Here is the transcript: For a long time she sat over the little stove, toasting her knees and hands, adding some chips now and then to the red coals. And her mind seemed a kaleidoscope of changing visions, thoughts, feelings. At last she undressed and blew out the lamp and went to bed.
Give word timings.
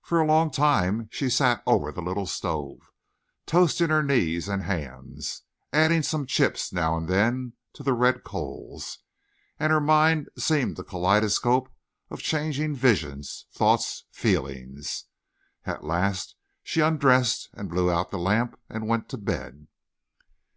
For 0.00 0.20
a 0.20 0.26
long 0.26 0.52
time 0.52 1.08
she 1.10 1.28
sat 1.28 1.60
over 1.66 1.90
the 1.90 2.00
little 2.00 2.26
stove, 2.26 2.78
toasting 3.46 3.88
her 3.88 4.00
knees 4.04 4.46
and 4.48 4.62
hands, 4.62 5.42
adding 5.72 6.04
some 6.04 6.24
chips 6.24 6.72
now 6.72 6.96
and 6.96 7.08
then 7.08 7.54
to 7.72 7.82
the 7.82 7.92
red 7.92 8.22
coals. 8.22 9.00
And 9.58 9.72
her 9.72 9.80
mind 9.80 10.28
seemed 10.38 10.78
a 10.78 10.84
kaleidoscope 10.84 11.68
of 12.10 12.20
changing 12.22 12.76
visions, 12.76 13.46
thoughts, 13.50 14.04
feelings. 14.12 15.06
At 15.64 15.82
last 15.82 16.36
she 16.62 16.80
undressed 16.80 17.50
and 17.52 17.68
blew 17.68 17.90
out 17.90 18.12
the 18.12 18.18
lamp 18.20 18.56
and 18.68 18.86
went 18.86 19.08
to 19.08 19.16
bed. 19.18 19.66